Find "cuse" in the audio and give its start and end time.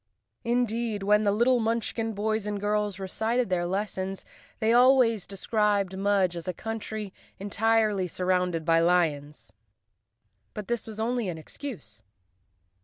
11.59-12.01